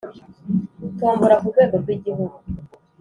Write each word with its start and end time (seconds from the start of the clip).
tombola 0.99 1.35
ku 1.41 1.47
rwego 1.51 1.75
rw 1.81 1.89
Igihugu 1.95 2.37